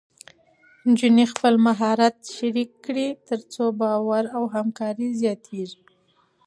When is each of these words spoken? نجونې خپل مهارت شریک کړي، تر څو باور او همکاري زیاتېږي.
نجونې 0.87 1.25
خپل 1.33 1.53
مهارت 1.67 2.15
شریک 2.35 2.71
کړي، 2.85 3.07
تر 3.27 3.39
څو 3.53 3.63
باور 3.81 4.23
او 4.35 4.43
همکاري 4.55 5.09
زیاتېږي. 5.21 5.79